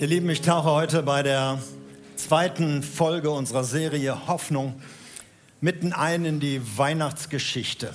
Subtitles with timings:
[0.00, 1.62] Ihr Lieben, ich tauche heute bei der
[2.16, 4.82] zweiten Folge unserer Serie Hoffnung
[5.60, 7.94] mitten ein in die Weihnachtsgeschichte.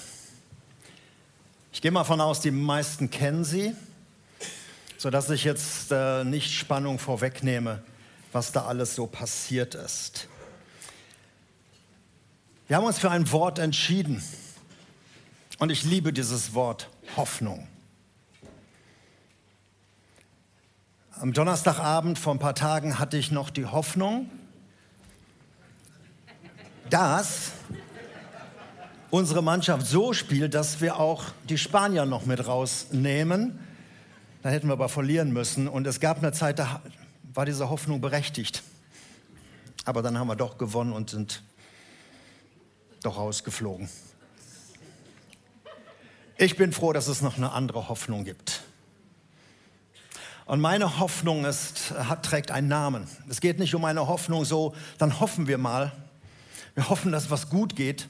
[1.73, 3.75] Ich gehe mal von aus, die meisten kennen sie,
[4.97, 7.83] sodass ich jetzt äh, nicht Spannung vorwegnehme,
[8.31, 10.29] was da alles so passiert ist.
[12.69, 14.23] Wir haben uns für ein Wort entschieden
[15.57, 17.67] und ich liebe dieses Wort Hoffnung.
[21.21, 24.29] Am Donnerstagabend vor ein paar Tagen hatte ich noch die Hoffnung,
[26.89, 27.51] dass
[29.09, 33.59] unsere Mannschaft so spielt, dass wir auch die Spanier noch mit rausnehmen.
[34.43, 35.67] Dann hätten wir aber verlieren müssen.
[35.67, 36.81] Und es gab eine Zeit, da
[37.33, 38.63] war diese Hoffnung berechtigt.
[39.83, 41.43] Aber dann haben wir doch gewonnen und sind
[43.03, 43.89] doch rausgeflogen.
[46.37, 48.63] Ich bin froh, dass es noch eine andere Hoffnung gibt.
[50.49, 53.07] Und meine Hoffnung ist, hat, trägt einen Namen.
[53.29, 55.91] Es geht nicht um eine Hoffnung so, dann hoffen wir mal.
[56.73, 58.07] Wir hoffen, dass was gut geht,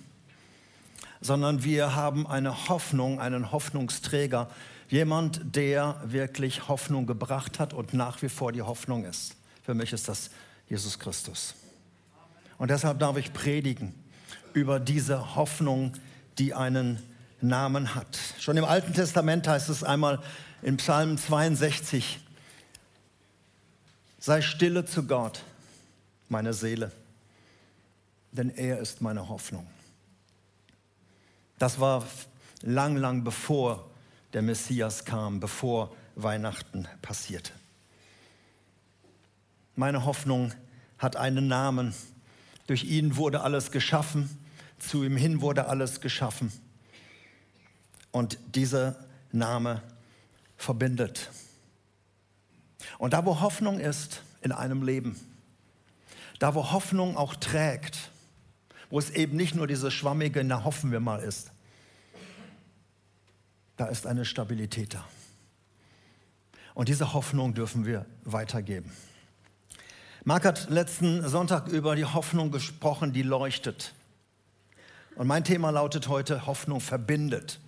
[1.19, 4.47] sondern wir haben eine Hoffnung, einen Hoffnungsträger,
[4.87, 9.35] jemand, der wirklich Hoffnung gebracht hat und nach wie vor die Hoffnung ist.
[9.61, 10.29] Für mich ist das
[10.69, 11.55] Jesus Christus.
[12.57, 13.93] Und deshalb darf ich predigen
[14.53, 15.91] über diese Hoffnung,
[16.37, 17.03] die einen
[17.41, 18.17] Namen hat.
[18.39, 20.21] Schon im Alten Testament heißt es einmal
[20.61, 22.21] in Psalm 62,
[24.29, 25.43] Sei stille zu Gott,
[26.27, 26.91] meine Seele,
[28.31, 29.65] denn er ist meine Hoffnung.
[31.57, 32.05] Das war
[32.61, 33.89] lang, lang bevor
[34.33, 37.51] der Messias kam, bevor Weihnachten passierte.
[39.75, 40.53] Meine Hoffnung
[40.99, 41.95] hat einen Namen.
[42.67, 44.29] Durch ihn wurde alles geschaffen,
[44.77, 46.51] zu ihm hin wurde alles geschaffen.
[48.11, 48.95] Und dieser
[49.31, 49.81] Name
[50.55, 51.31] verbindet.
[52.99, 55.19] Und da, wo Hoffnung ist in einem Leben,
[56.37, 58.11] da, wo Hoffnung auch trägt,
[58.89, 61.51] wo es eben nicht nur diese schwammige, na hoffen wir mal ist,
[63.77, 65.05] da ist eine Stabilität da.
[66.73, 68.91] Und diese Hoffnung dürfen wir weitergeben.
[70.25, 73.93] Marc hat letzten Sonntag über die Hoffnung gesprochen, die leuchtet.
[75.15, 77.59] Und mein Thema lautet heute, Hoffnung verbindet.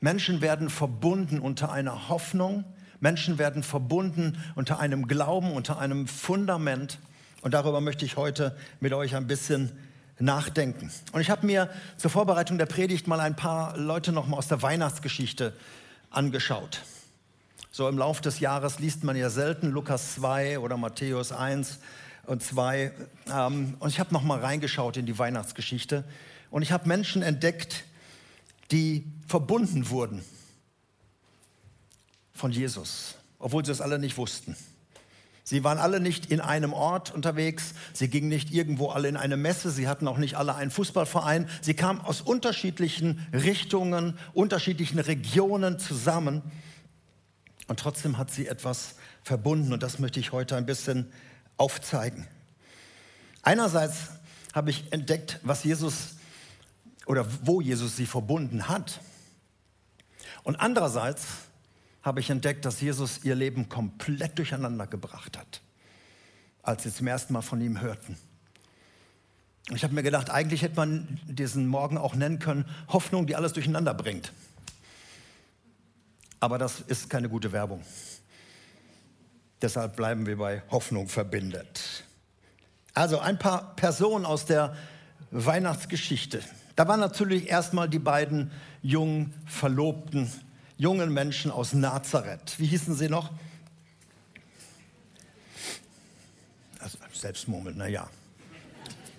[0.00, 2.64] Menschen werden verbunden unter einer Hoffnung,
[3.00, 6.98] Menschen werden verbunden unter einem Glauben, unter einem Fundament.
[7.40, 9.72] Und darüber möchte ich heute mit euch ein bisschen
[10.18, 10.90] nachdenken.
[11.12, 14.48] Und ich habe mir zur Vorbereitung der Predigt mal ein paar Leute noch mal aus
[14.48, 15.54] der Weihnachtsgeschichte
[16.10, 16.82] angeschaut.
[17.72, 21.78] So im Laufe des Jahres liest man ja selten Lukas 2 oder Matthäus 1
[22.26, 22.92] und 2.
[23.32, 26.04] Ähm, und ich habe noch mal reingeschaut in die Weihnachtsgeschichte
[26.50, 27.84] und ich habe Menschen entdeckt,
[28.70, 30.22] die verbunden wurden
[32.40, 34.56] von Jesus, obwohl sie es alle nicht wussten.
[35.44, 39.36] Sie waren alle nicht in einem Ort unterwegs, sie gingen nicht irgendwo alle in eine
[39.36, 45.78] Messe, sie hatten auch nicht alle einen Fußballverein, sie kamen aus unterschiedlichen Richtungen, unterschiedlichen Regionen
[45.78, 46.42] zusammen
[47.66, 51.12] und trotzdem hat sie etwas verbunden und das möchte ich heute ein bisschen
[51.56, 52.26] aufzeigen.
[53.42, 53.96] Einerseits
[54.54, 56.16] habe ich entdeckt, was Jesus
[57.06, 59.00] oder wo Jesus sie verbunden hat.
[60.42, 61.26] Und andererseits
[62.02, 65.60] habe ich entdeckt, dass Jesus ihr Leben komplett durcheinander gebracht hat,
[66.62, 68.16] als sie zum ersten Mal von ihm hörten.
[69.72, 73.52] Ich habe mir gedacht, eigentlich hätte man diesen Morgen auch nennen können, Hoffnung, die alles
[73.52, 74.32] durcheinander bringt.
[76.40, 77.82] Aber das ist keine gute Werbung.
[79.62, 82.04] Deshalb bleiben wir bei Hoffnung verbindet.
[82.94, 84.74] Also ein paar Personen aus der
[85.30, 86.42] Weihnachtsgeschichte.
[86.76, 88.50] Da waren natürlich erstmal die beiden
[88.82, 90.32] jungen Verlobten
[90.80, 92.54] jungen Menschen aus Nazareth.
[92.56, 93.28] Wie hießen sie noch?
[96.78, 98.08] Also Selbstmurmeln, naja.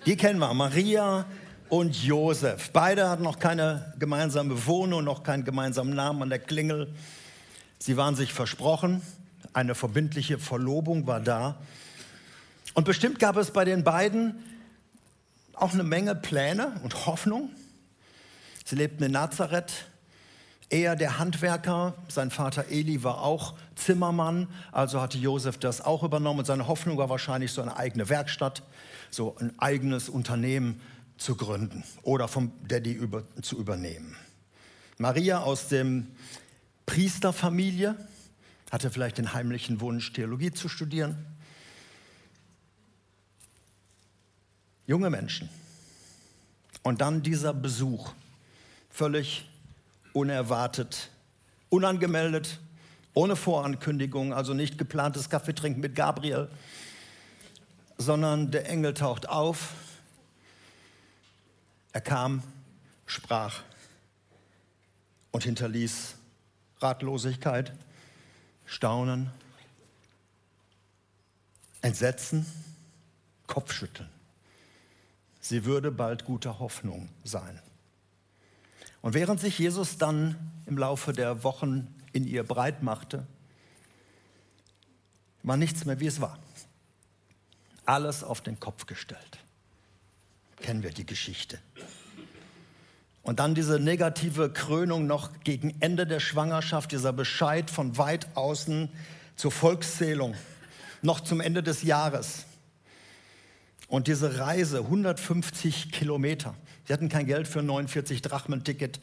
[0.04, 1.24] Die kennen wir, Maria
[1.68, 2.72] und Josef.
[2.72, 6.92] Beide hatten noch keine gemeinsame Wohnung, noch keinen gemeinsamen Namen an der Klingel.
[7.78, 9.00] Sie waren sich versprochen,
[9.52, 11.60] eine verbindliche Verlobung war da.
[12.74, 14.42] Und bestimmt gab es bei den beiden
[15.54, 17.50] auch eine Menge Pläne und Hoffnung.
[18.64, 19.86] Sie lebten in Nazareth,
[20.72, 26.40] er der Handwerker, sein Vater Eli war auch Zimmermann, also hatte Josef das auch übernommen.
[26.40, 28.62] Und seine Hoffnung war wahrscheinlich so eine eigene Werkstatt,
[29.10, 30.80] so ein eigenes Unternehmen
[31.18, 34.16] zu gründen oder vom Daddy über, zu übernehmen.
[34.96, 36.06] Maria aus dem
[36.86, 37.94] Priesterfamilie
[38.70, 41.26] hatte vielleicht den heimlichen Wunsch, Theologie zu studieren.
[44.86, 45.50] Junge Menschen.
[46.82, 48.14] Und dann dieser Besuch,
[48.88, 49.51] völlig
[50.12, 51.10] unerwartet,
[51.68, 52.58] unangemeldet,
[53.14, 56.48] Ohne Vorankündigung, also nicht geplantes Kaffeetrinken mit Gabriel,
[57.98, 59.74] sondern der Engel taucht auf.
[61.92, 62.42] Er kam,
[63.06, 63.60] sprach
[65.30, 66.14] und hinterließ
[66.80, 67.72] Ratlosigkeit,
[68.64, 69.30] Staunen,
[71.82, 72.46] Entsetzen,
[73.46, 74.08] Kopfschütteln.
[75.40, 77.60] Sie würde bald gute Hoffnung sein.
[79.02, 83.26] Und während sich Jesus dann im Laufe der Wochen in ihr breit machte,
[85.42, 86.38] war nichts mehr, wie es war.
[87.84, 89.38] Alles auf den Kopf gestellt.
[90.60, 91.58] Kennen wir die Geschichte.
[93.24, 98.88] Und dann diese negative Krönung noch gegen Ende der Schwangerschaft, dieser Bescheid von weit außen
[99.34, 100.34] zur Volkszählung,
[101.02, 102.46] noch zum Ende des Jahres.
[103.92, 106.54] Und diese Reise, 150 Kilometer.
[106.86, 109.00] Sie hatten kein Geld für ein 49 Drachmen-Ticket.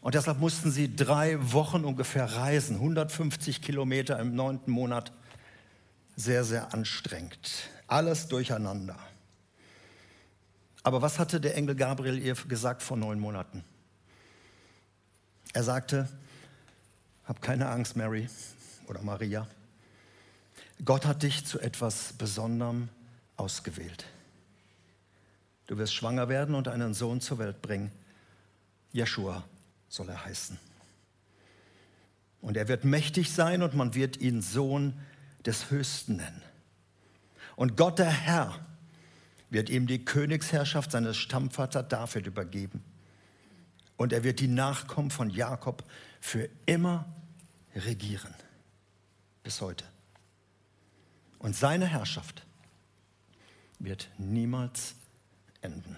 [0.00, 5.12] Und deshalb mussten sie drei Wochen ungefähr reisen, 150 Kilometer im neunten Monat.
[6.16, 7.68] Sehr, sehr anstrengend.
[7.88, 8.96] Alles durcheinander.
[10.82, 13.64] Aber was hatte der Engel Gabriel ihr gesagt vor neun Monaten?
[15.52, 16.08] Er sagte,
[17.26, 18.30] hab keine Angst, Mary
[18.86, 19.46] oder Maria.
[20.86, 22.88] Gott hat dich zu etwas Besonderem
[23.36, 24.04] ausgewählt.
[25.66, 27.90] Du wirst schwanger werden und einen Sohn zur Welt bringen.
[28.92, 29.44] Jeshua
[29.88, 30.58] soll er heißen.
[32.40, 34.94] Und er wird mächtig sein und man wird ihn Sohn
[35.44, 36.42] des Höchsten nennen.
[37.56, 38.58] Und Gott der Herr
[39.50, 42.84] wird ihm die Königsherrschaft seines Stammvaters David übergeben.
[43.96, 45.82] Und er wird die Nachkommen von Jakob
[46.20, 47.06] für immer
[47.74, 48.34] regieren.
[49.42, 49.84] Bis heute.
[51.38, 52.45] Und seine Herrschaft
[53.78, 54.94] wird niemals
[55.60, 55.96] enden.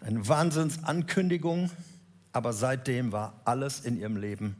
[0.00, 1.70] Eine Wahnsinnsankündigung,
[2.32, 4.56] aber seitdem war alles in ihrem Leben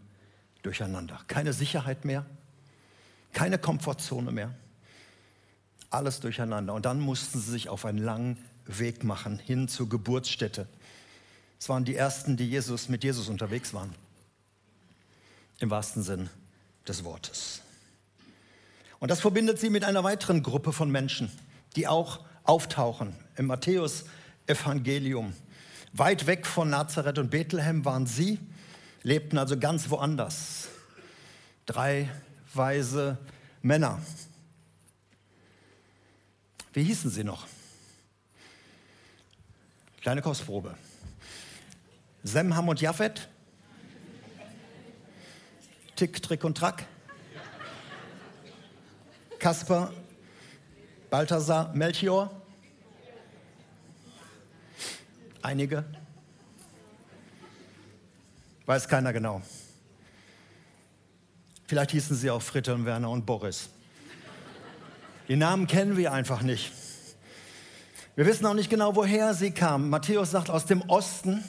[0.62, 1.20] durcheinander.
[1.28, 2.26] Keine Sicherheit mehr,
[3.32, 4.54] keine Komfortzone mehr,
[5.88, 6.74] alles durcheinander.
[6.74, 8.36] Und dann mussten sie sich auf einen langen
[8.66, 10.68] Weg machen hin zur Geburtsstätte.
[11.58, 13.94] Es waren die ersten, die Jesus, mit Jesus unterwegs waren.
[15.58, 16.30] Im wahrsten Sinn
[16.86, 17.62] des Wortes.
[19.00, 21.32] Und das verbindet sie mit einer weiteren Gruppe von Menschen,
[21.74, 25.32] die auch auftauchen im Matthäus-Evangelium.
[25.94, 28.38] Weit weg von Nazareth und Bethlehem waren sie,
[29.02, 30.68] lebten also ganz woanders.
[31.64, 32.10] Drei
[32.52, 33.18] weise
[33.62, 34.00] Männer.
[36.74, 37.46] Wie hießen sie noch?
[40.02, 40.74] Kleine Kostprobe.
[42.22, 43.28] Sem, Ham und Japhet?
[45.96, 46.86] Tick, Trick und Track?
[49.40, 49.90] Kasper,
[51.08, 52.30] Balthasar, Melchior?
[55.40, 55.82] Einige?
[58.66, 59.40] Weiß keiner genau.
[61.66, 63.70] Vielleicht hießen sie auch Fritte Werner und Boris.
[65.28, 66.70] Die Namen kennen wir einfach nicht.
[68.16, 69.88] Wir wissen auch nicht genau, woher sie kamen.
[69.88, 71.42] Matthäus sagt aus dem Osten.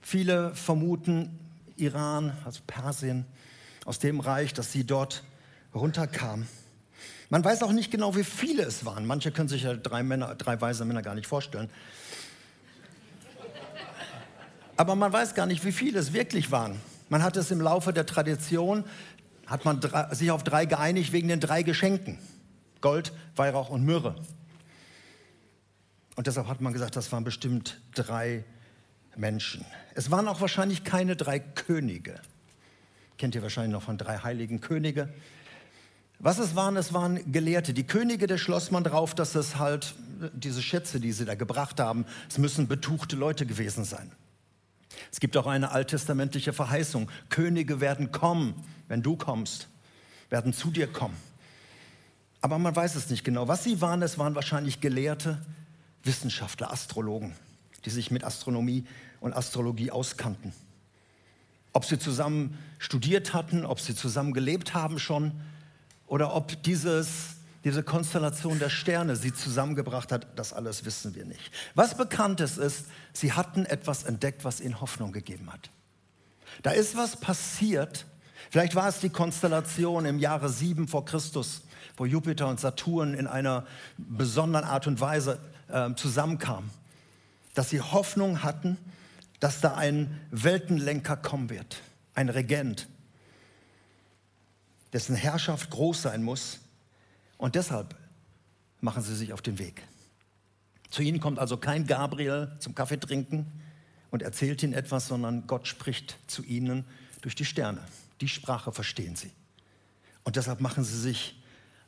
[0.00, 1.38] Viele vermuten
[1.76, 3.26] Iran, also Persien,
[3.84, 5.22] aus dem Reich, dass sie dort
[5.72, 6.48] runterkamen.
[7.32, 9.06] Man weiß auch nicht genau, wie viele es waren.
[9.06, 11.70] Manche können sich ja drei, Männer, drei weise Männer gar nicht vorstellen.
[14.76, 16.78] Aber man weiß gar nicht, wie viele es wirklich waren.
[17.08, 18.84] Man hat es im Laufe der Tradition,
[19.46, 19.80] hat man
[20.10, 22.18] sich auf drei geeinigt wegen den drei Geschenken.
[22.82, 24.14] Gold, Weihrauch und Myrrhe.
[26.16, 28.44] Und deshalb hat man gesagt, das waren bestimmt drei
[29.16, 29.64] Menschen.
[29.94, 32.20] Es waren auch wahrscheinlich keine drei Könige.
[33.16, 35.08] Kennt ihr wahrscheinlich noch von drei heiligen Könige.
[36.22, 37.74] Was es waren, es waren Gelehrte.
[37.74, 39.96] Die Könige, da schloss man drauf, dass es halt
[40.32, 44.12] diese Schätze, die sie da gebracht haben, es müssen betuchte Leute gewesen sein.
[45.10, 47.10] Es gibt auch eine alttestamentliche Verheißung.
[47.28, 48.54] Könige werden kommen,
[48.86, 49.68] wenn du kommst,
[50.30, 51.16] werden zu dir kommen.
[52.40, 53.48] Aber man weiß es nicht genau.
[53.48, 55.44] Was sie waren, es waren wahrscheinlich Gelehrte,
[56.04, 57.34] Wissenschaftler, Astrologen,
[57.84, 58.84] die sich mit Astronomie
[59.18, 60.52] und Astrologie auskannten.
[61.72, 65.32] Ob sie zusammen studiert hatten, ob sie zusammen gelebt haben schon,
[66.12, 71.50] oder ob dieses, diese Konstellation der Sterne sie zusammengebracht hat, das alles wissen wir nicht.
[71.74, 75.70] Was bekannt ist, ist, sie hatten etwas entdeckt, was ihnen Hoffnung gegeben hat.
[76.62, 78.04] Da ist was passiert.
[78.50, 81.62] Vielleicht war es die Konstellation im Jahre 7 vor Christus,
[81.96, 83.64] wo Jupiter und Saturn in einer
[83.96, 85.38] besonderen Art und Weise
[85.68, 86.68] äh, zusammenkamen,
[87.54, 88.76] dass sie Hoffnung hatten,
[89.40, 91.80] dass da ein Weltenlenker kommen wird,
[92.14, 92.86] ein Regent,
[94.92, 96.60] dessen Herrschaft groß sein muss.
[97.38, 97.96] Und deshalb
[98.80, 99.82] machen sie sich auf den Weg.
[100.90, 103.46] Zu ihnen kommt also kein Gabriel zum Kaffee trinken
[104.10, 106.84] und erzählt ihnen etwas, sondern Gott spricht zu ihnen
[107.22, 107.80] Durch die Sterne.
[108.20, 109.30] Die Sprache verstehen sie.
[110.24, 111.40] Und deshalb machen sie sich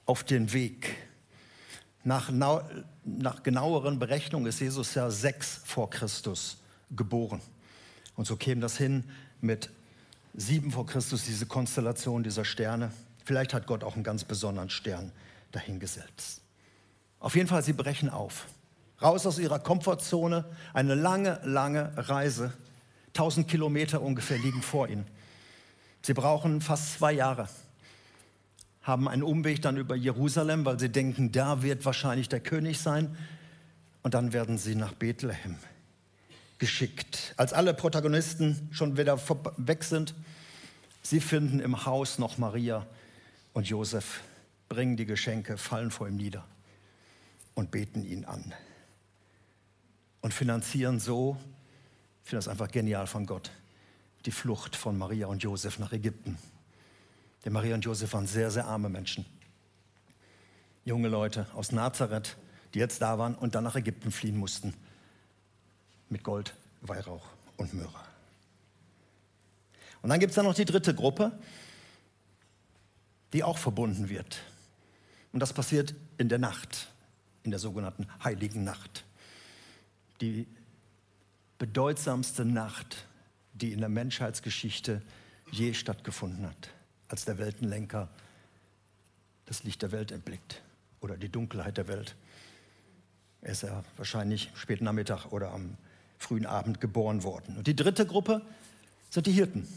[0.07, 0.97] auf den Weg.
[2.05, 2.31] Nach,
[3.05, 6.59] nach genaueren Berechnungen ist Jesus ja sechs vor Christus
[6.91, 7.41] geboren.
[8.15, 9.05] Und so käme das hin
[9.41, 9.71] mit
[10.35, 12.91] sieben vor Christus, diese Konstellation dieser Sterne.
[13.25, 15.13] Vielleicht hat Gott auch einen ganz besonderen Stern
[15.53, 16.43] dahingesetzt.
[17.21, 18.47] Auf jeden Fall, sie brechen auf.
[19.01, 22.53] Raus aus ihrer Komfortzone, eine lange, lange Reise.
[23.09, 25.07] 1000 Kilometer ungefähr liegen vor ihnen.
[26.03, 27.49] Sie brauchen fast zwei Jahre,
[28.83, 33.17] haben einen Umweg dann über Jerusalem, weil sie denken, da wird wahrscheinlich der König sein.
[34.03, 35.57] Und dann werden sie nach Bethlehem
[36.65, 37.35] geschickt.
[37.37, 39.21] Als alle Protagonisten schon wieder
[39.59, 40.15] weg sind,
[41.03, 42.87] sie finden im Haus noch Maria
[43.53, 44.23] und Josef,
[44.71, 46.43] bringen die Geschenke, fallen vor ihm nieder
[47.53, 48.55] und beten ihn an.
[50.23, 51.37] Und finanzieren so,
[52.23, 53.51] ich finde das einfach genial von Gott,
[54.25, 56.39] die Flucht von Maria und Josef nach Ägypten.
[57.45, 59.27] Denn Maria und Josef waren sehr, sehr arme Menschen.
[60.87, 62.39] Junge Leute aus Nazareth,
[62.73, 64.73] die jetzt da waren und dann nach Ägypten fliehen mussten
[66.15, 68.01] mit Gold, Weihrauch und Myrrhe.
[70.01, 71.37] Und dann gibt es dann noch die dritte Gruppe,
[73.33, 74.41] die auch verbunden wird.
[75.33, 76.87] Und das passiert in der Nacht,
[77.43, 79.05] in der sogenannten heiligen Nacht.
[80.21, 80.47] Die
[81.59, 83.07] bedeutsamste Nacht,
[83.53, 85.03] die in der Menschheitsgeschichte
[85.51, 86.71] je stattgefunden hat,
[87.09, 88.09] als der Weltenlenker
[89.47, 90.63] das Licht der Welt erblickt
[91.01, 92.15] oder die Dunkelheit der Welt.
[93.43, 95.77] Er ist ja wahrscheinlich späten Nachmittag oder am
[96.19, 97.57] frühen Abend geboren worden.
[97.57, 98.43] Und die dritte Gruppe
[99.11, 99.69] sind die Hirten.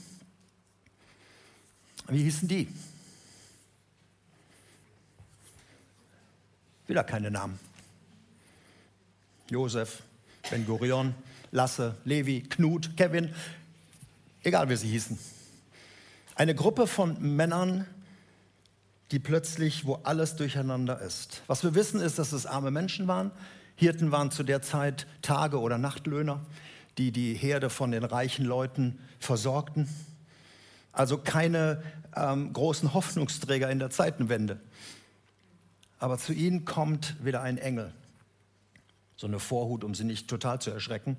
[2.08, 2.68] Wie hießen die?
[6.88, 7.60] Wieder keine Namen.
[9.50, 10.04] Josef,
[10.50, 11.14] Ben Gurion,
[11.52, 13.34] Lasse, Levi, Knut, Kevin,
[14.44, 15.18] egal wie sie hießen.
[16.36, 17.86] Eine Gruppe von Männern,
[19.12, 21.42] die plötzlich, wo alles durcheinander ist.
[21.48, 23.32] Was wir wissen ist, dass es arme Menschen waren,
[23.78, 26.42] Hirten waren zu der Zeit Tage- oder Nachtlöhner,
[26.98, 29.88] die die Herde von den reichen Leuten versorgten.
[30.92, 31.84] Also keine
[32.16, 34.60] ähm, großen Hoffnungsträger in der Zeitenwende.
[36.00, 37.94] Aber zu ihnen kommt wieder ein Engel.
[39.16, 41.16] So eine Vorhut, um sie nicht total zu erschrecken.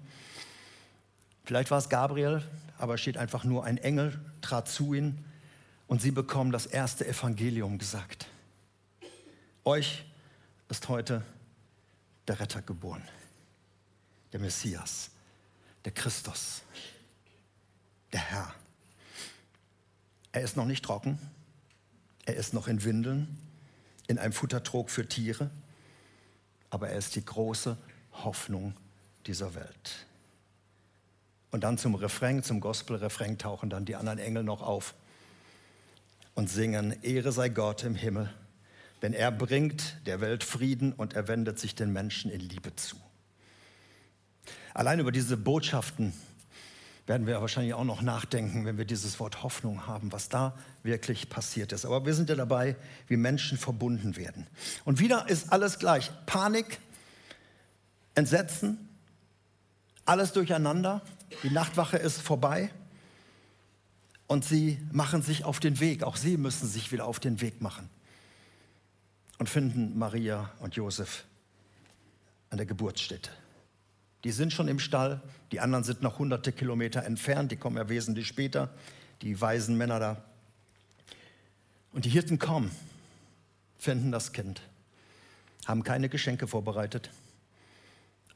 [1.45, 2.43] Vielleicht war es Gabriel,
[2.77, 5.25] aber es steht einfach nur, ein Engel trat zu ihnen
[5.87, 8.27] und sie bekommen das erste Evangelium gesagt.
[9.65, 10.05] Euch
[10.69, 11.23] ist heute
[12.29, 13.03] der Retter geboren,
[14.33, 15.11] der Messias,
[15.85, 16.63] der Christus,
[18.13, 18.55] der Herr.
[20.33, 21.19] Er ist noch nicht trocken,
[22.27, 23.39] er ist noch in Windeln,
[24.07, 25.51] in einem Futtertrog für Tiere,
[26.71, 27.79] aber er ist die große
[28.13, 28.75] Hoffnung
[29.27, 30.07] dieser Welt.
[31.51, 34.95] Und dann zum Refrain, zum Gospel-Refrain tauchen dann die anderen Engel noch auf
[36.35, 38.31] und singen, Ehre sei Gott im Himmel
[39.03, 42.97] denn er bringt der Welt Frieden und er wendet sich den Menschen in Liebe zu.
[44.75, 46.13] Allein über diese Botschaften
[47.07, 51.31] werden wir wahrscheinlich auch noch nachdenken, wenn wir dieses Wort Hoffnung haben, was da wirklich
[51.31, 51.87] passiert ist.
[51.87, 52.77] Aber wir sind ja dabei,
[53.07, 54.47] wie Menschen verbunden werden.
[54.85, 56.11] Und wieder ist alles gleich.
[56.27, 56.79] Panik,
[58.15, 58.89] Entsetzen,
[60.05, 61.01] alles durcheinander.
[61.43, 62.71] Die Nachtwache ist vorbei.
[64.27, 66.03] Und sie machen sich auf den Weg.
[66.03, 67.89] Auch sie müssen sich wieder auf den Weg machen
[69.39, 71.25] und finden Maria und Josef
[72.51, 73.31] an der Geburtsstätte.
[74.25, 77.89] Die sind schon im Stall, die anderen sind noch hunderte Kilometer entfernt, die kommen ja
[77.89, 78.69] wesentlich später,
[79.23, 80.25] die weisen Männer da.
[81.93, 82.71] Und die Hirten kommen,
[83.79, 84.61] finden das Kind,
[85.67, 87.11] haben keine Geschenke vorbereitet,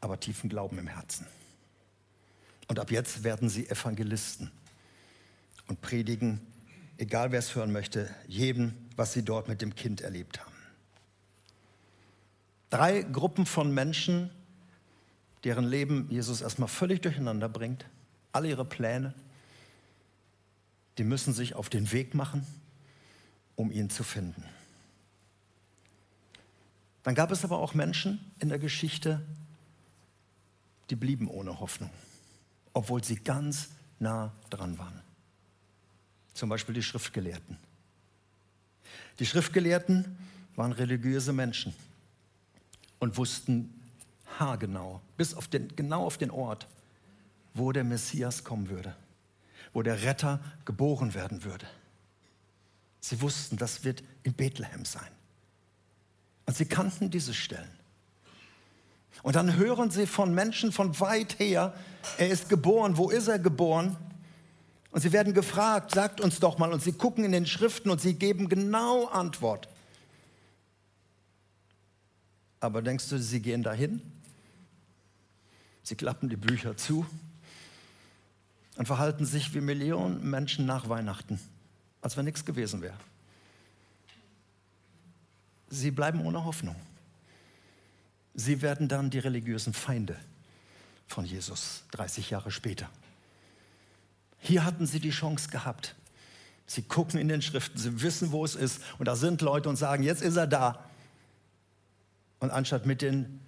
[0.01, 1.27] aber tiefen Glauben im Herzen.
[2.69, 4.51] Und ab jetzt werden sie Evangelisten
[5.67, 6.41] und predigen,
[6.97, 10.52] egal wer es hören möchte, jedem, was sie dort mit dem Kind erlebt haben.
[12.73, 14.31] Drei Gruppen von Menschen,
[15.45, 17.85] deren Leben Jesus erstmal völlig durcheinander bringt.
[18.33, 19.12] Alle ihre Pläne.
[20.97, 22.47] Die müssen sich auf den Weg machen,
[23.57, 24.43] um ihn zu finden.
[27.02, 29.21] Dann gab es aber auch Menschen in der Geschichte,
[30.88, 31.91] die blieben ohne Hoffnung,
[32.73, 35.02] obwohl sie ganz nah dran waren.
[36.33, 37.59] Zum Beispiel die Schriftgelehrten.
[39.19, 40.17] Die Schriftgelehrten
[40.57, 41.75] waren religiöse Menschen
[43.03, 43.83] und wussten
[44.39, 46.69] haargenau, bis auf den, genau auf den Ort,
[47.53, 48.95] wo der Messias kommen würde,
[49.73, 51.67] wo der Retter geboren werden würde.
[53.01, 55.11] Sie wussten, das wird in Bethlehem sein.
[56.47, 57.73] Und sie kannten diese Stellen.
[59.25, 61.75] Und dann hören sie von Menschen von weit her,
[62.19, 62.97] er ist geboren.
[62.97, 63.97] Wo ist er geboren?
[64.93, 68.01] Und sie werden gefragt, sagt uns doch mal, und sie gucken in den Schriften und
[68.01, 69.69] sie geben genau Antwort.
[72.62, 74.00] Aber denkst du, sie gehen dahin?
[75.83, 77.04] Sie klappen die Bücher zu
[78.76, 81.40] und verhalten sich wie Millionen Menschen nach Weihnachten,
[82.02, 82.97] als wenn nichts gewesen wäre.
[85.71, 86.76] Sie bleiben ohne Hoffnung.
[88.33, 90.16] Sie werden dann die religiösen Feinde
[91.09, 92.88] von Jesus 30 Jahre später.
[94.38, 95.97] Hier hatten sie die Chance gehabt.
[96.66, 98.81] Sie gucken in den Schriften, sie wissen, wo es ist.
[99.00, 100.88] Und da sind Leute und sagen, jetzt ist er da.
[102.43, 103.41] Und anstatt mit den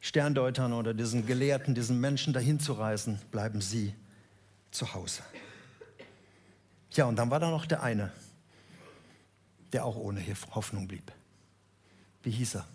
[0.00, 3.94] Sterndeutern oder diesen Gelehrten, diesen Menschen dahin zu reisen, bleiben sie
[4.70, 5.22] zu Hause.
[6.92, 8.10] Ja, und dann war da noch der eine,
[9.74, 11.12] der auch ohne Hoffnung blieb.
[12.22, 12.66] Wie hieß er?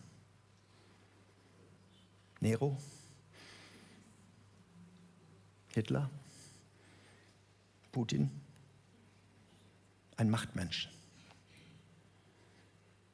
[2.41, 2.77] Nero?
[5.73, 6.11] Hitler?
[7.91, 8.29] Putin?
[10.15, 10.91] Ein Machtmensch.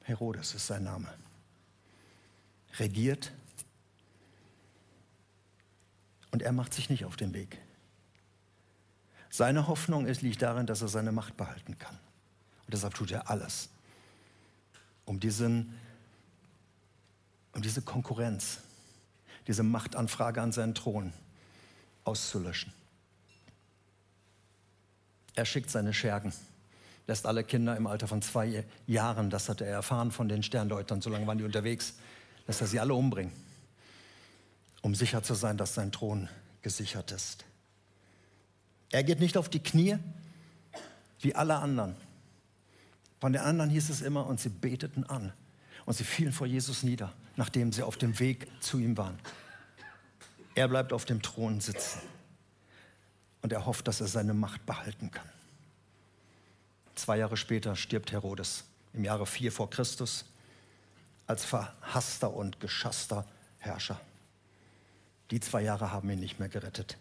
[0.03, 1.07] Herodes ist sein Name.
[2.79, 3.31] Regiert
[6.31, 7.57] und er macht sich nicht auf den Weg.
[9.29, 11.97] Seine Hoffnung ist, liegt darin, dass er seine Macht behalten kann.
[12.65, 13.69] Und deshalb tut er alles,
[15.05, 15.77] um, diesen,
[17.53, 18.59] um diese Konkurrenz,
[19.47, 21.13] diese Machtanfrage an seinen Thron
[22.03, 22.73] auszulöschen.
[25.35, 26.33] Er schickt seine Schergen,
[27.07, 31.01] lässt alle Kinder im Alter von zwei Jahren, das hat er erfahren von den Sterndeutern,
[31.01, 31.95] so lange waren die unterwegs,
[32.51, 33.31] lässt er sie alle umbringen,
[34.81, 36.27] um sicher zu sein, dass sein Thron
[36.61, 37.45] gesichert ist.
[38.89, 39.97] Er geht nicht auf die Knie
[41.21, 41.95] wie alle anderen.
[43.21, 45.31] Von den anderen hieß es immer, und sie beteten an.
[45.85, 49.17] Und sie fielen vor Jesus nieder, nachdem sie auf dem Weg zu ihm waren.
[50.53, 52.01] Er bleibt auf dem Thron sitzen.
[53.41, 55.29] Und er hofft, dass er seine Macht behalten kann.
[56.95, 60.25] Zwei Jahre später stirbt Herodes im Jahre 4 vor Christus
[61.31, 63.25] als verhasster und geschasster
[63.57, 63.97] Herrscher.
[65.31, 66.97] Die zwei Jahre haben ihn nicht mehr gerettet.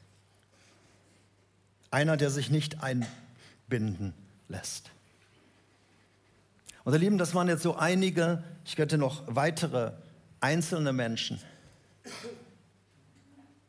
[1.90, 4.14] Einer, der sich nicht einbinden
[4.48, 4.90] lässt.
[6.84, 9.94] Und ihr Lieben, das waren jetzt so einige, ich könnte noch weitere
[10.38, 11.40] einzelne Menschen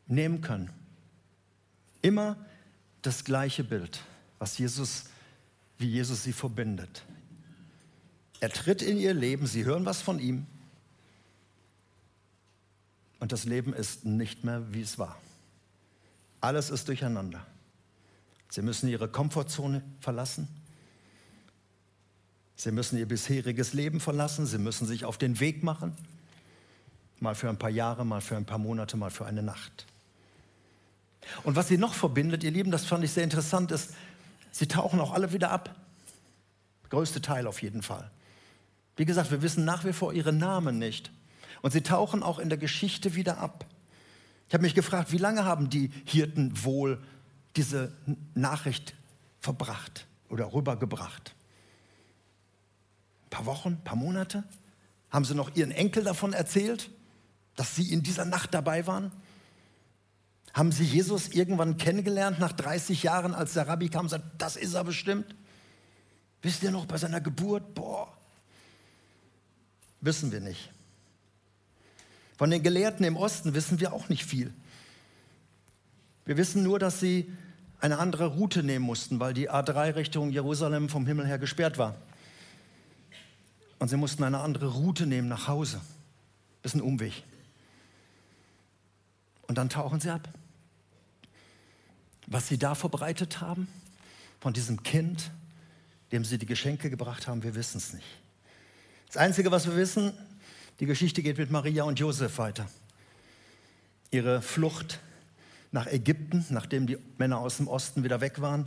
[0.06, 0.70] nehmen können.
[2.02, 2.36] Immer
[3.02, 4.00] das gleiche Bild,
[4.38, 5.06] was Jesus,
[5.78, 7.02] wie Jesus sie verbindet.
[8.38, 10.46] Er tritt in ihr Leben, sie hören was von ihm
[13.22, 15.16] und das Leben ist nicht mehr, wie es war.
[16.40, 17.46] Alles ist durcheinander.
[18.48, 20.48] Sie müssen ihre Komfortzone verlassen.
[22.56, 24.44] Sie müssen ihr bisheriges Leben verlassen.
[24.44, 25.96] Sie müssen sich auf den Weg machen.
[27.20, 29.86] Mal für ein paar Jahre, mal für ein paar Monate, mal für eine Nacht.
[31.44, 33.94] Und was sie noch verbindet, ihr Lieben, das fand ich sehr interessant, ist,
[34.50, 35.76] sie tauchen auch alle wieder ab.
[36.90, 38.10] größte Teil auf jeden Fall.
[38.96, 41.12] Wie gesagt, wir wissen nach wie vor ihre Namen nicht.
[41.62, 43.64] Und sie tauchen auch in der Geschichte wieder ab.
[44.48, 47.02] Ich habe mich gefragt, wie lange haben die Hirten wohl
[47.56, 47.92] diese
[48.34, 48.94] Nachricht
[49.40, 51.34] verbracht oder rübergebracht?
[53.24, 54.44] Ein paar Wochen, ein paar Monate?
[55.10, 56.90] Haben sie noch ihren Enkel davon erzählt,
[57.56, 59.12] dass sie in dieser Nacht dabei waren?
[60.52, 64.56] Haben sie Jesus irgendwann kennengelernt nach 30 Jahren, als der Rabbi kam und sagte, das
[64.56, 65.34] ist er bestimmt?
[66.42, 67.74] Wisst ihr noch bei seiner Geburt?
[67.74, 68.12] Boah,
[70.00, 70.70] wissen wir nicht.
[72.42, 74.52] Von den Gelehrten im Osten wissen wir auch nicht viel.
[76.24, 77.30] Wir wissen nur, dass sie
[77.78, 81.94] eine andere Route nehmen mussten, weil die A3 Richtung Jerusalem vom Himmel her gesperrt war.
[83.78, 85.80] Und sie mussten eine andere Route nehmen nach Hause.
[86.62, 87.22] Das ist ein Umweg.
[89.42, 90.28] Und dann tauchen sie ab.
[92.26, 93.68] Was sie da verbreitet haben,
[94.40, 95.30] von diesem Kind,
[96.10, 98.06] dem sie die Geschenke gebracht haben, wir wissen es nicht.
[99.06, 100.12] Das Einzige, was wir wissen,
[100.82, 102.68] die Geschichte geht mit Maria und Josef weiter.
[104.10, 104.98] Ihre Flucht
[105.70, 108.66] nach Ägypten, nachdem die Männer aus dem Osten wieder weg waren.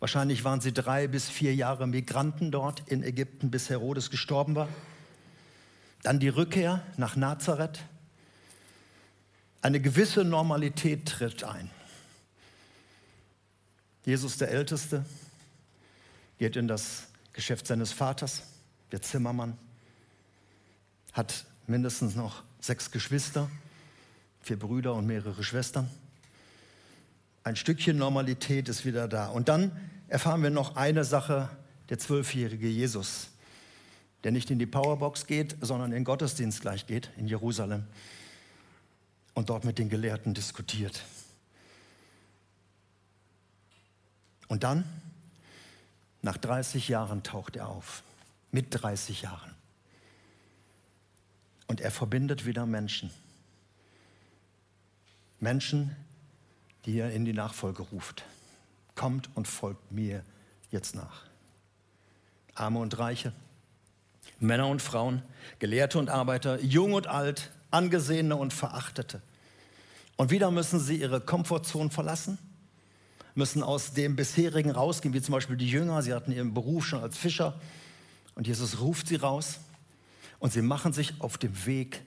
[0.00, 4.68] Wahrscheinlich waren sie drei bis vier Jahre Migranten dort in Ägypten, bis Herodes gestorben war.
[6.02, 7.78] Dann die Rückkehr nach Nazareth.
[9.62, 11.70] Eine gewisse Normalität tritt ein.
[14.04, 15.04] Jesus, der Älteste,
[16.40, 18.42] geht in das Geschäft seines Vaters,
[18.90, 19.56] der Zimmermann,
[21.12, 23.48] hat mindestens noch sechs Geschwister
[24.42, 25.88] vier Brüder und mehrere Schwestern.
[27.44, 29.28] Ein Stückchen Normalität ist wieder da.
[29.28, 29.72] Und dann
[30.08, 31.48] erfahren wir noch eine Sache,
[31.88, 33.28] der zwölfjährige Jesus,
[34.24, 37.84] der nicht in die Powerbox geht, sondern in Gottesdienst gleich geht, in Jerusalem,
[39.34, 41.02] und dort mit den Gelehrten diskutiert.
[44.48, 44.84] Und dann,
[46.22, 48.02] nach 30 Jahren, taucht er auf.
[48.50, 49.54] Mit 30 Jahren.
[51.70, 53.12] Und er verbindet wieder Menschen.
[55.38, 55.94] Menschen,
[56.84, 58.24] die er in die Nachfolge ruft.
[58.96, 60.24] Kommt und folgt mir
[60.72, 61.26] jetzt nach.
[62.56, 63.32] Arme und Reiche,
[64.40, 65.22] Männer und Frauen,
[65.60, 69.22] Gelehrte und Arbeiter, jung und alt, Angesehene und Verachtete.
[70.16, 72.36] Und wieder müssen sie ihre Komfortzone verlassen,
[73.36, 76.02] müssen aus dem bisherigen rausgehen, wie zum Beispiel die Jünger.
[76.02, 77.60] Sie hatten ihren Beruf schon als Fischer
[78.34, 79.60] und Jesus ruft sie raus
[80.40, 82.02] und sie machen sich auf dem Weg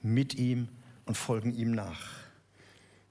[0.00, 0.68] mit ihm
[1.04, 2.00] und folgen ihm nach.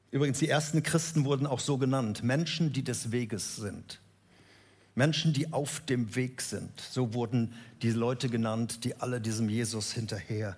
[0.09, 4.01] Übrigens, die ersten Christen wurden auch so genannt, Menschen, die des Weges sind.
[4.95, 6.81] Menschen, die auf dem Weg sind.
[6.81, 10.57] So wurden die Leute genannt, die alle diesem Jesus hinterher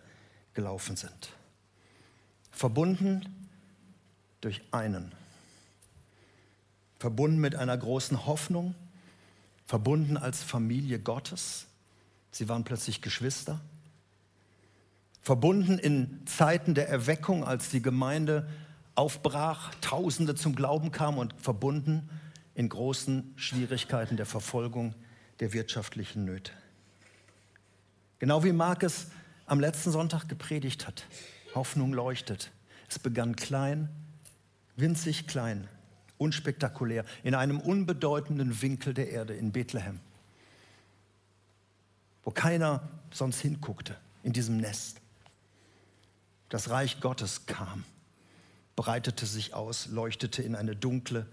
[0.56, 1.34] gelaufen sind.
[2.52, 3.50] Verbunden
[4.42, 5.12] durch einen.
[6.98, 8.74] Verbunden mit einer großen Hoffnung.
[9.68, 11.68] Verbunden als Familie Gottes.
[12.32, 13.62] Sie waren plötzlich Geschwister.
[15.24, 18.46] Verbunden in Zeiten der Erweckung, als die Gemeinde
[18.94, 22.10] aufbrach, Tausende zum Glauben kamen und verbunden
[22.56, 24.94] in großen Schwierigkeiten der Verfolgung,
[25.40, 26.52] der wirtschaftlichen Nöte.
[28.20, 29.08] Genau wie Mark es
[29.46, 31.06] am letzten Sonntag gepredigt hat.
[31.56, 32.52] Hoffnung leuchtet.
[32.90, 33.88] Es begann klein,
[34.76, 35.70] winzig klein,
[36.18, 40.02] unspektakulär, in einem unbedeutenden Winkel der Erde in Bethlehem,
[42.24, 45.00] wo keiner sonst hinguckte, in diesem Nest.
[46.54, 47.84] Das Reich Gottes kam,
[48.76, 51.26] breitete sich aus, leuchtete in eine dunkle,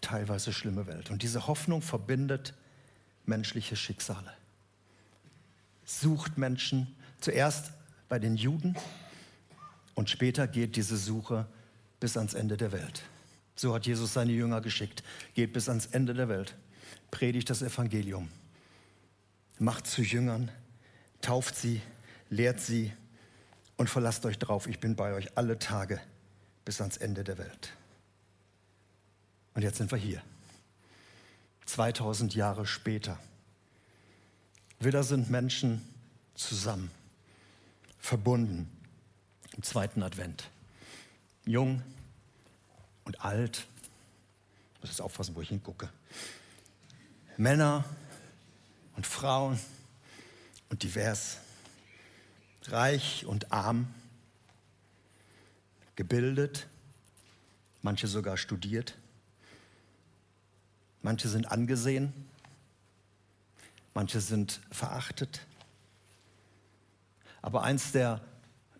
[0.00, 1.12] teilweise schlimme Welt.
[1.12, 2.54] Und diese Hoffnung verbindet
[3.24, 4.32] menschliche Schicksale.
[5.84, 7.70] Sucht Menschen zuerst
[8.08, 8.74] bei den Juden
[9.94, 11.46] und später geht diese Suche
[12.00, 13.02] bis ans Ende der Welt.
[13.54, 15.04] So hat Jesus seine Jünger geschickt.
[15.34, 16.56] Geht bis ans Ende der Welt.
[17.12, 18.28] Predigt das Evangelium.
[19.60, 20.50] Macht zu Jüngern.
[21.20, 21.80] Tauft sie.
[22.28, 22.92] Lehrt sie.
[23.78, 24.66] Und verlasst euch drauf.
[24.66, 25.98] Ich bin bei euch alle Tage
[26.66, 27.72] bis ans Ende der Welt.
[29.54, 30.20] Und jetzt sind wir hier.
[31.64, 33.18] 2000 Jahre später.
[34.80, 35.82] Wieder sind Menschen
[36.34, 36.90] zusammen,
[37.98, 38.70] verbunden
[39.56, 40.50] im zweiten Advent.
[41.44, 41.82] Jung
[43.04, 43.66] und alt.
[44.74, 45.88] Ich muss jetzt aufpassen, wo ich hingucke.
[47.36, 47.84] Männer
[48.96, 49.58] und Frauen
[50.68, 51.38] und divers.
[52.66, 53.92] Reich und arm.
[55.96, 56.66] Gebildet.
[57.82, 58.94] Manche sogar studiert
[61.02, 62.12] Manche sind angesehen,
[63.94, 65.46] manche sind verachtet.
[67.40, 68.20] Aber eins der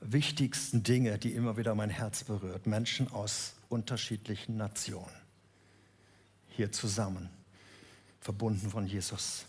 [0.00, 5.14] wichtigsten Dinge, die immer wieder mein Herz berührt, Menschen aus unterschiedlichen Nationen,
[6.48, 7.30] hier zusammen,
[8.20, 9.46] verbunden von Jesus.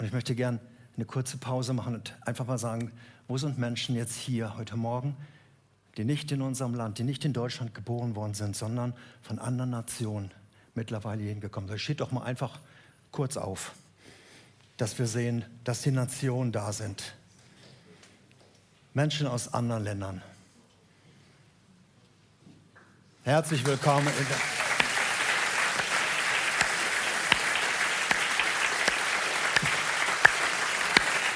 [0.00, 0.58] Und ich möchte gern
[0.96, 2.90] eine kurze Pause machen und einfach mal sagen,
[3.28, 5.14] wo sind Menschen jetzt hier heute Morgen,
[5.98, 9.68] die nicht in unserem Land, die nicht in Deutschland geboren worden sind, sondern von anderen
[9.68, 10.30] Nationen
[10.74, 11.78] mittlerweile hingekommen sind.
[11.80, 12.60] Steht doch mal einfach
[13.12, 13.72] kurz auf,
[14.78, 17.14] dass wir sehen, dass die Nationen da sind.
[18.94, 20.22] Menschen aus anderen Ländern.
[23.24, 24.08] Herzlich willkommen.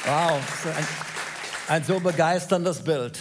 [0.06, 0.86] Wow, ein,
[1.68, 3.18] ein so begeisterndes Bild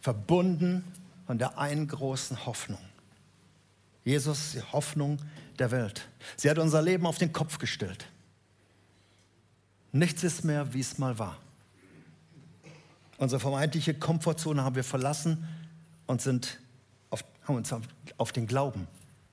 [0.00, 0.84] verbunden
[1.26, 2.80] von der einen großen Hoffnung.
[4.04, 5.18] Jesus, die Hoffnung
[5.58, 6.06] der Welt.
[6.36, 8.06] Sie hat unser Leben auf den Kopf gestellt.
[9.92, 11.38] Nichts ist mehr, wie es mal war.
[13.16, 15.48] Unsere vermeintliche Komfortzone haben wir verlassen
[16.06, 16.60] und sind
[17.08, 17.74] auf, haben uns
[18.18, 18.88] auf den Glauben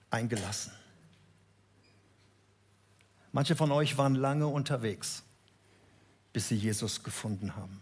[0.10, 0.72] eingelassen.
[3.34, 5.24] Manche von euch waren lange unterwegs,
[6.34, 7.82] bis sie Jesus gefunden haben.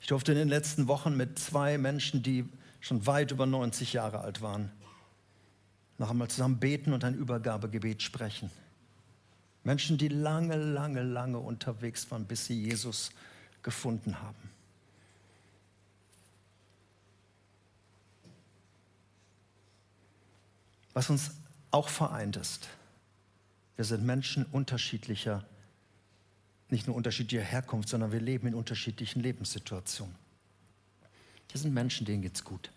[0.00, 2.44] Ich durfte in den letzten Wochen mit zwei Menschen, die
[2.80, 4.72] schon weit über 90 Jahre alt waren,
[5.98, 8.50] noch einmal zusammen beten und ein Übergabegebet sprechen.
[9.62, 13.10] Menschen, die lange, lange, lange unterwegs waren, bis sie Jesus
[13.62, 14.50] gefunden haben.
[20.94, 21.30] Was uns
[21.70, 22.68] auch vereint ist,
[23.76, 25.44] wir sind Menschen unterschiedlicher
[26.72, 30.14] nicht nur unterschiedlicher Herkunft, sondern wir leben in unterschiedlichen Lebenssituationen.
[31.50, 32.72] Hier sind Menschen, denen geht es gut.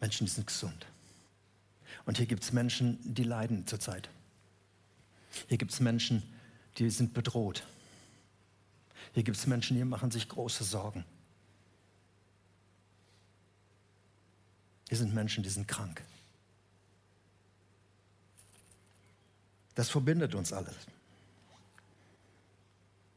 [0.00, 0.86] Menschen, die sind gesund.
[2.04, 4.10] Und hier gibt es Menschen, die leiden zurzeit.
[5.46, 6.22] Hier gibt es Menschen,
[6.78, 7.64] die sind bedroht.
[9.14, 11.04] Hier gibt es Menschen, die machen sich große Sorgen.
[14.88, 16.02] Hier sind Menschen, die sind krank.
[19.76, 20.74] Das verbindet uns alles.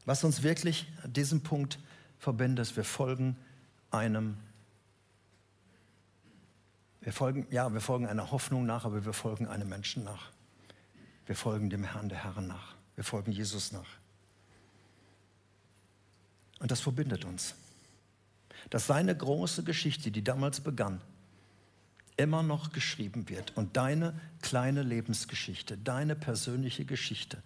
[0.05, 1.79] Was uns wirklich an diesem Punkt
[2.17, 3.35] verbindet, ist, wir folgen
[3.91, 4.37] einem,
[7.01, 10.31] wir folgen, ja, wir folgen einer Hoffnung nach, aber wir folgen einem Menschen nach.
[11.25, 12.75] Wir folgen dem Herrn der Herren nach.
[12.95, 13.87] Wir folgen Jesus nach.
[16.59, 17.55] Und das verbindet uns.
[18.69, 21.01] Dass seine große Geschichte, die damals begann,
[22.17, 23.55] immer noch geschrieben wird.
[23.57, 27.41] Und deine kleine Lebensgeschichte, deine persönliche Geschichte,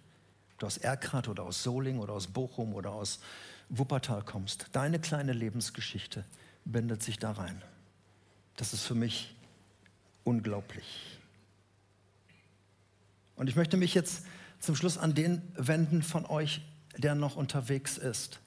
[0.58, 3.20] du aus Erkrath oder aus Soling oder aus Bochum oder aus
[3.68, 6.24] Wuppertal kommst, deine kleine Lebensgeschichte
[6.64, 7.60] bindet sich da rein.
[8.56, 9.34] Das ist für mich
[10.24, 11.18] unglaublich.
[13.36, 14.24] Und ich möchte mich jetzt
[14.60, 16.62] zum Schluss an den wenden von euch,
[16.96, 18.40] der noch unterwegs ist.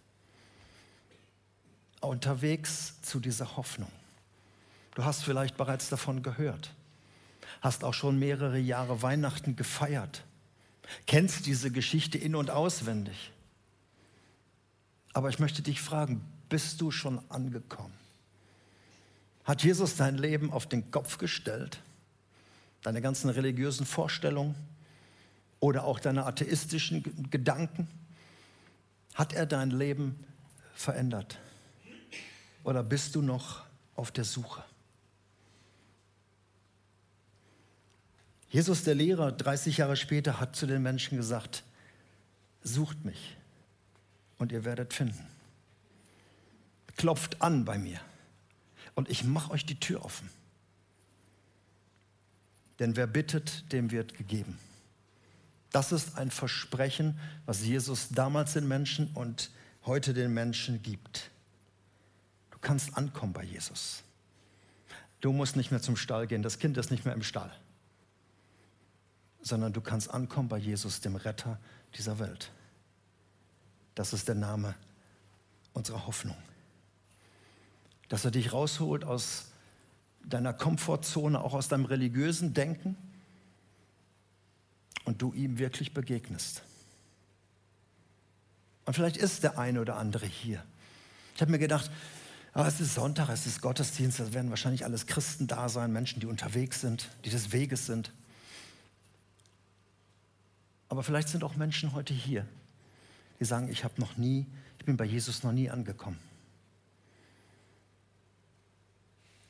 [2.01, 3.91] Unterwegs zu dieser Hoffnung.
[4.95, 6.73] Du hast vielleicht bereits davon gehört,
[7.61, 10.23] hast auch schon mehrere Jahre Weihnachten gefeiert,
[11.05, 13.31] kennst diese Geschichte in und auswendig.
[15.13, 17.93] Aber ich möchte dich fragen, bist du schon angekommen?
[19.43, 21.81] Hat Jesus dein Leben auf den Kopf gestellt?
[22.83, 24.55] Deine ganzen religiösen Vorstellungen
[25.59, 27.87] oder auch deine atheistischen Gedanken?
[29.15, 30.23] Hat er dein Leben
[30.75, 31.39] verändert?
[32.63, 33.63] Oder bist du noch
[33.95, 34.63] auf der Suche?
[38.49, 41.63] Jesus, der Lehrer, 30 Jahre später, hat zu den Menschen gesagt,
[42.63, 43.37] sucht mich
[44.37, 45.25] und ihr werdet finden.
[46.97, 47.99] Klopft an bei mir
[48.95, 50.29] und ich mache euch die Tür offen.
[52.79, 54.57] Denn wer bittet, dem wird gegeben.
[55.71, 59.51] Das ist ein Versprechen, was Jesus damals den Menschen und
[59.85, 61.29] heute den Menschen gibt.
[62.49, 64.01] Du kannst ankommen bei Jesus.
[65.21, 67.51] Du musst nicht mehr zum Stall gehen, das Kind ist nicht mehr im Stall
[69.41, 71.59] sondern du kannst ankommen bei Jesus, dem Retter
[71.95, 72.51] dieser Welt.
[73.95, 74.75] Das ist der Name
[75.73, 76.37] unserer Hoffnung.
[78.07, 79.45] Dass er dich rausholt aus
[80.23, 82.95] deiner Komfortzone, auch aus deinem religiösen Denken
[85.05, 86.63] und du ihm wirklich begegnest.
[88.85, 90.63] Und vielleicht ist der eine oder andere hier.
[91.35, 91.91] Ich habe mir gedacht,
[92.53, 96.19] aber es ist Sonntag, es ist Gottesdienst, da werden wahrscheinlich alles Christen da sein, Menschen,
[96.19, 98.11] die unterwegs sind, die des Weges sind.
[100.89, 102.45] Aber vielleicht sind auch Menschen heute hier,
[103.39, 104.47] die sagen, ich habe noch nie,
[104.79, 106.19] ich bin bei Jesus noch nie angekommen.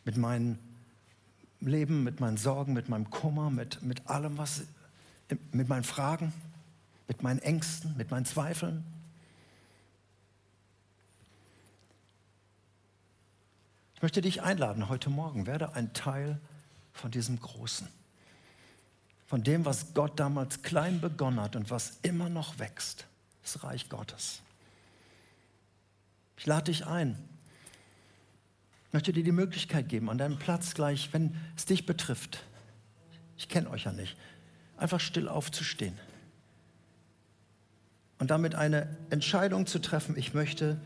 [0.03, 0.59] Mit meinem
[1.61, 4.63] Leben, mit meinen Sorgen, mit meinem Kummer, mit, mit allem, was,
[5.51, 6.33] mit meinen Fragen,
[7.07, 8.83] mit meinen Ängsten, mit meinen Zweifeln.
[13.95, 16.39] Ich möchte dich einladen heute Morgen, werde ein Teil
[16.93, 17.87] von diesem Großen
[19.29, 23.05] von dem, was Gott damals klein begonnen hat und was immer noch wächst,
[23.43, 24.41] das Reich Gottes.
[26.35, 27.15] Ich lade dich ein.
[28.91, 32.43] Möchte dir die Möglichkeit geben, an deinem Platz gleich, wenn es dich betrifft,
[33.37, 34.17] ich kenne euch ja nicht,
[34.77, 35.93] einfach still aufzustehen
[38.17, 40.81] und damit eine Entscheidung zu treffen, ich möchte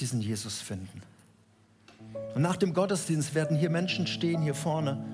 [0.00, 1.02] diesen Jesus finden.
[2.34, 5.04] Und nach dem Gottesdienst werden hier Menschen stehen, hier vorne,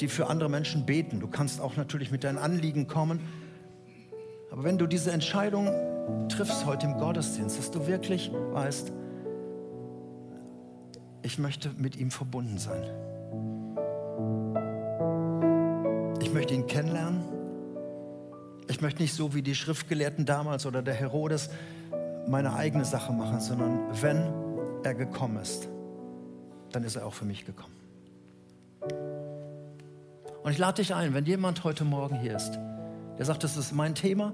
[0.00, 1.20] die für andere Menschen beten.
[1.20, 3.20] Du kannst auch natürlich mit deinen Anliegen kommen.
[4.50, 5.70] Aber wenn du diese Entscheidung
[6.28, 8.92] triffst heute im Gottesdienst, dass du wirklich weißt,
[11.22, 12.82] ich möchte mit ihm verbunden sein.
[16.20, 17.22] Ich möchte ihn kennenlernen.
[18.68, 21.50] Ich möchte nicht so wie die Schriftgelehrten damals oder der Herodes
[22.26, 24.32] meine eigene Sache machen, sondern wenn
[24.82, 25.68] er gekommen ist,
[26.72, 27.81] dann ist er auch für mich gekommen.
[30.42, 32.58] Und ich lade dich ein, wenn jemand heute Morgen hier ist,
[33.18, 34.32] der sagt, das ist mein Thema.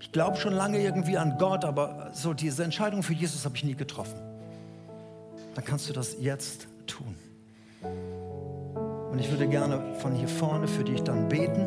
[0.00, 3.64] Ich glaube schon lange irgendwie an Gott, aber so diese Entscheidung für Jesus habe ich
[3.64, 4.20] nie getroffen.
[5.54, 7.14] Dann kannst du das jetzt tun.
[9.10, 11.66] Und ich würde gerne von hier vorne für dich dann beten.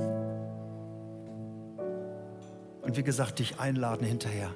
[2.81, 4.49] Und wie gesagt, dich einladen hinterher,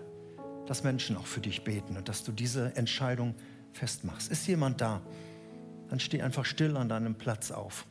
[0.67, 3.33] dass Menschen auch für dich beten und dass du diese Entscheidung
[3.71, 4.31] festmachst.
[4.31, 5.01] Ist jemand da?
[5.89, 7.85] Dann steh einfach still an deinem Platz auf.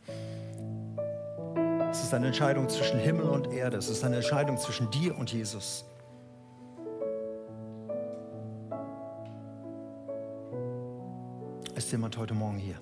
[1.91, 3.77] Es ist eine Entscheidung zwischen Himmel und Erde.
[3.77, 5.85] Es ist eine Entscheidung zwischen dir und Jesus.
[11.77, 12.77] Ist jemand heute Morgen hier?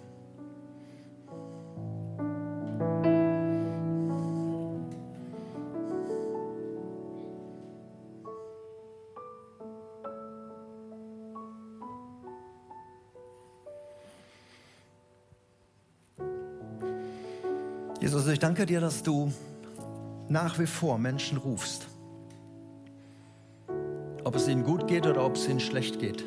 [18.03, 19.33] Jesus, ich danke dir, dass du
[20.29, 21.87] nach wie vor Menschen rufst.
[24.25, 26.25] Ob es ihnen gut geht oder ob es ihnen schlecht geht.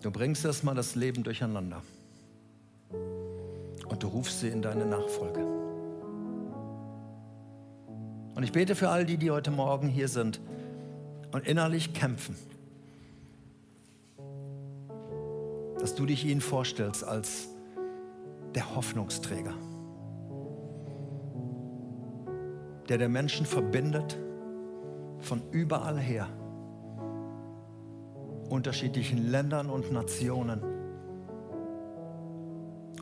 [0.00, 1.82] Du bringst erstmal das Leben durcheinander.
[2.90, 5.44] Und du rufst sie in deine Nachfolge.
[8.34, 10.40] Und ich bete für all die, die heute Morgen hier sind
[11.32, 12.34] und innerlich kämpfen,
[15.78, 17.48] dass du dich ihnen vorstellst als
[18.58, 19.54] der Hoffnungsträger,
[22.88, 24.18] der der Menschen verbindet
[25.20, 26.26] von überall her,
[28.48, 30.60] unterschiedlichen Ländern und Nationen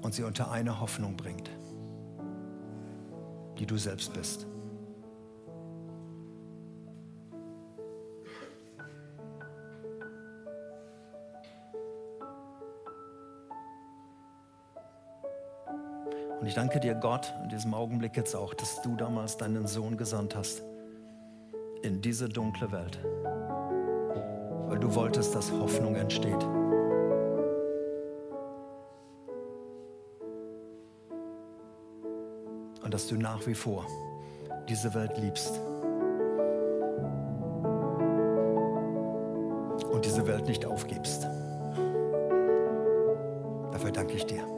[0.02, 1.48] und sie unter eine Hoffnung bringt,
[3.58, 4.46] die du selbst bist.
[16.46, 19.96] Und ich danke dir, Gott, in diesem Augenblick jetzt auch, dass du damals deinen Sohn
[19.96, 20.62] gesandt hast
[21.82, 23.00] in diese dunkle Welt,
[24.68, 26.40] weil du wolltest, dass Hoffnung entsteht.
[32.84, 33.84] Und dass du nach wie vor
[34.68, 35.60] diese Welt liebst.
[39.90, 41.24] Und diese Welt nicht aufgibst.
[43.72, 44.55] Dafür danke ich dir.